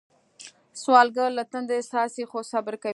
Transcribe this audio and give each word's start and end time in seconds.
سوالګر 0.81 1.29
له 1.37 1.43
تندي 1.51 1.79
څاڅي 1.91 2.23
خو 2.29 2.39
صبر 2.51 2.73
کوي 2.83 2.89